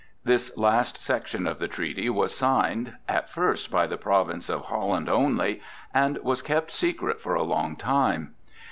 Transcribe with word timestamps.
This 0.23 0.57
last 0.57 0.99
section 0.99 1.45
of 1.45 1.59
the 1.59 1.67
treaty 1.67 2.09
was 2.09 2.33
signed, 2.35 2.95
at 3.07 3.29
first 3.29 3.69
by 3.69 3.85
the 3.85 3.97
province 3.99 4.49
of 4.49 4.65
Holland 4.65 5.07
only, 5.07 5.61
and 5.93 6.17
was 6.23 6.41
kept 6.41 6.71
secret 6.71 7.21
for 7.21 7.35
a 7.35 7.43
long 7.43 7.75
time. 7.75 8.33